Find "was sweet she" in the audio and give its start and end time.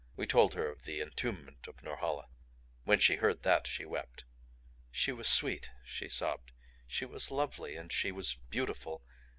5.11-6.09